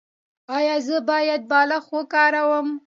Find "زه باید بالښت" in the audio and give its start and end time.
0.87-1.89